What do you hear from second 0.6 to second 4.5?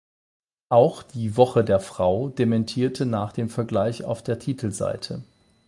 Auch die "Woche der Frau" dementierte nach dem Vergleich auf der